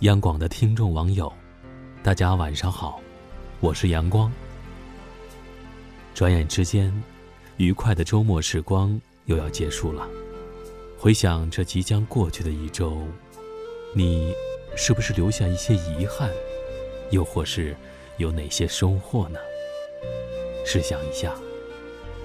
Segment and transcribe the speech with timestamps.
[0.00, 1.30] 央广的听众网友，
[2.02, 3.02] 大家晚上好，
[3.60, 4.32] 我是阳光。
[6.14, 6.90] 转眼之间，
[7.58, 10.08] 愉快的周末时光又要结束了。
[10.98, 13.02] 回想这即将过去的一周，
[13.94, 14.34] 你
[14.74, 16.30] 是不是留下一些遗憾，
[17.10, 17.76] 又或是
[18.16, 19.38] 有哪些收获呢？
[20.64, 21.34] 试想一下，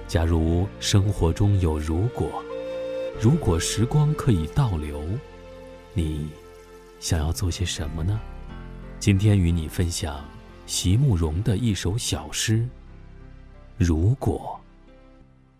[0.08, 2.42] 假如生活中有如果，
[3.20, 4.98] 如果时光可以倒流，
[5.92, 6.30] 你
[6.98, 8.20] 想要做些什么呢？
[8.98, 10.24] 今天与你分享
[10.66, 12.66] 席慕容的一首小诗。
[13.76, 14.58] 如果，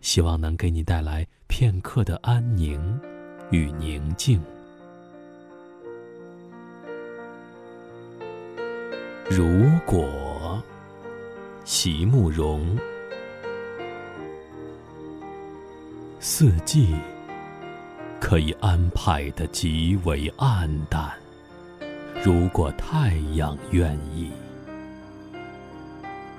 [0.01, 2.99] 希望能给你带来片刻的安宁
[3.51, 4.43] 与宁静。
[9.31, 10.63] 如果，
[11.65, 12.77] 席慕容，
[16.19, 16.95] 四季。
[18.19, 21.26] 可以安排的极为暗淡。
[22.27, 24.33] 如果太阳愿意，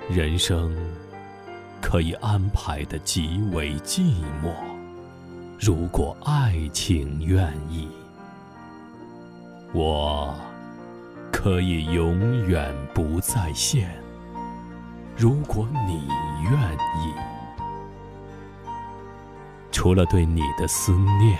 [0.09, 0.75] 人生
[1.81, 4.53] 可以安排的极为寂寞。
[5.57, 7.87] 如果爱情愿意，
[9.71, 10.35] 我
[11.31, 13.89] 可以永远不再现。
[15.15, 16.09] 如果你
[16.51, 17.13] 愿意，
[19.71, 21.39] 除了对你的思念。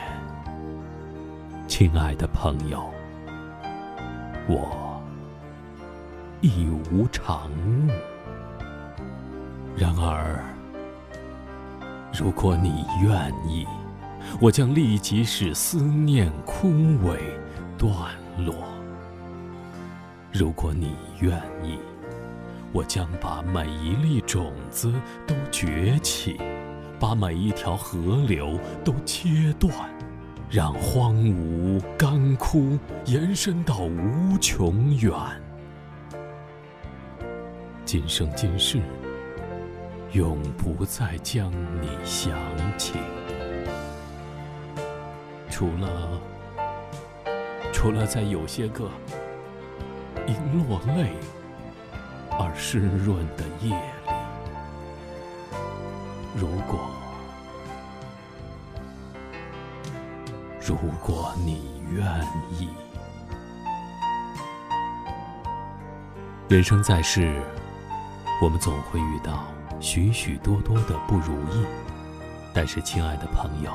[1.68, 2.90] 亲爱的朋友，
[4.48, 5.02] 我
[6.42, 7.92] 亦无长物。
[9.76, 10.42] 然而，
[12.18, 13.68] 如果你愿意，
[14.40, 17.20] 我将立即使思念枯萎
[17.78, 17.92] 断
[18.38, 18.56] 落。
[20.32, 21.78] 如果你愿意，
[22.72, 24.94] 我将把每一粒种子
[25.26, 26.40] 都崛起，
[27.00, 29.74] 把每一条河流都切断。
[30.50, 35.14] 让荒芜、干枯延伸到无穷远。
[37.84, 38.80] 今生今世，
[40.14, 42.40] 永不再将你想
[42.78, 42.94] 起。
[45.50, 46.22] 除了，
[47.74, 48.90] 除了在有些个
[50.28, 51.12] 因落泪
[52.40, 54.12] 而湿润的夜里，
[56.40, 56.97] 如果。
[60.68, 62.06] 如果你愿
[62.52, 62.68] 意，
[66.50, 67.42] 人生在世，
[68.42, 69.46] 我们总会遇到
[69.80, 71.66] 许许多多的不如意。
[72.54, 73.72] 但是，亲爱的朋友，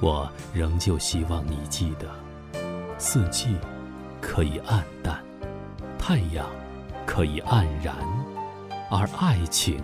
[0.00, 2.08] 我仍旧希望你记得：
[2.96, 3.56] 四季
[4.20, 5.20] 可以暗淡，
[5.98, 6.46] 太阳
[7.04, 7.96] 可以黯然，
[8.88, 9.82] 而爱情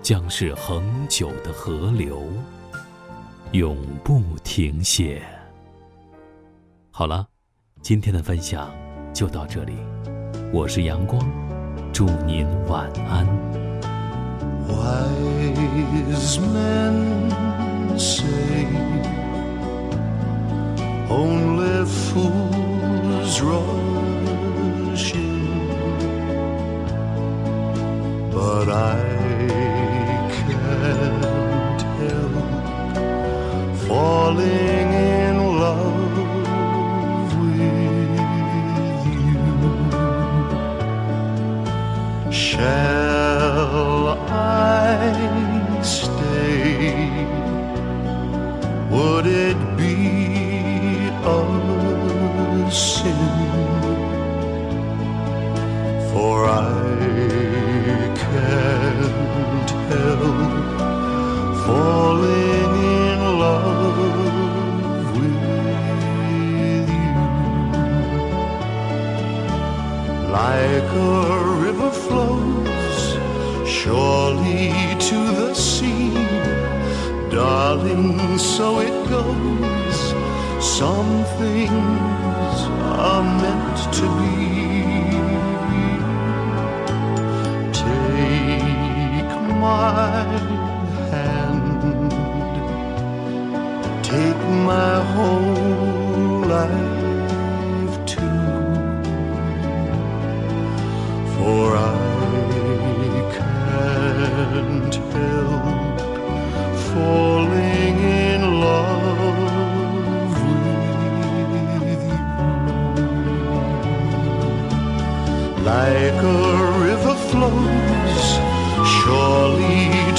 [0.00, 2.22] 将是恒久的河流。
[3.52, 4.20] 永不
[4.56, 5.20] 停歇。
[6.90, 7.28] 好了，
[7.82, 8.74] 今天的分享
[9.12, 9.74] 就到这里。
[10.50, 11.20] 我是阳光，
[11.92, 13.26] 祝您晚安。
[23.26, 23.85] falling
[42.36, 47.24] Shall I stay?
[48.90, 51.40] Would it be a
[52.70, 53.16] sin?
[56.12, 56.52] For I
[58.22, 60.50] can't help
[61.64, 65.40] falling in love with
[66.60, 67.16] you.
[70.30, 71.55] Like a
[72.08, 73.18] flows
[73.66, 76.14] surely to the sea,
[77.30, 79.98] darling, so it goes.
[80.78, 82.56] Some things
[83.02, 84.65] are meant to be.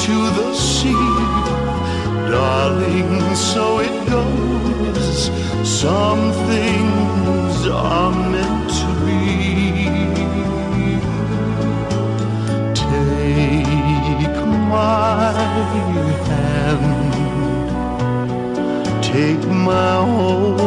[0.07, 0.93] to the sea.
[2.31, 5.29] Darling, so it goes.
[5.81, 9.19] Some things are meant to be.
[12.83, 14.37] Take
[14.75, 15.33] my
[16.29, 17.13] hand,
[19.03, 20.66] take my whole.